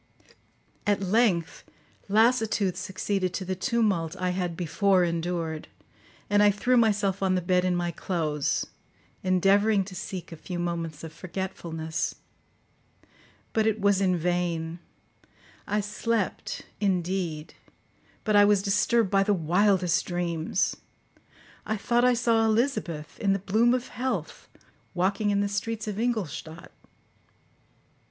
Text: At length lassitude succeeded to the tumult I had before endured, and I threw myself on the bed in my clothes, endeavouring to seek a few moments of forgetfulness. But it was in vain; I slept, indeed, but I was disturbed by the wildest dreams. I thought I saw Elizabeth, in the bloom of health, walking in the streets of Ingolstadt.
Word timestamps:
At 0.87 0.99
length 1.03 1.63
lassitude 2.09 2.75
succeeded 2.75 3.35
to 3.35 3.45
the 3.45 3.55
tumult 3.55 4.15
I 4.17 4.31
had 4.31 4.57
before 4.57 5.03
endured, 5.03 5.67
and 6.27 6.41
I 6.41 6.49
threw 6.49 6.75
myself 6.75 7.21
on 7.21 7.35
the 7.35 7.39
bed 7.39 7.63
in 7.63 7.75
my 7.75 7.91
clothes, 7.91 8.65
endeavouring 9.21 9.83
to 9.83 9.93
seek 9.93 10.31
a 10.31 10.35
few 10.35 10.57
moments 10.57 11.03
of 11.03 11.13
forgetfulness. 11.13 12.15
But 13.53 13.67
it 13.67 13.79
was 13.79 14.01
in 14.01 14.17
vain; 14.17 14.79
I 15.67 15.81
slept, 15.81 16.63
indeed, 16.79 17.53
but 18.23 18.35
I 18.35 18.43
was 18.43 18.63
disturbed 18.63 19.11
by 19.11 19.21
the 19.21 19.35
wildest 19.35 20.03
dreams. 20.07 20.75
I 21.63 21.77
thought 21.77 22.03
I 22.03 22.15
saw 22.15 22.43
Elizabeth, 22.43 23.19
in 23.19 23.33
the 23.33 23.37
bloom 23.37 23.75
of 23.75 23.89
health, 23.89 24.49
walking 24.95 25.29
in 25.29 25.41
the 25.41 25.47
streets 25.47 25.87
of 25.87 25.99
Ingolstadt. 25.99 26.71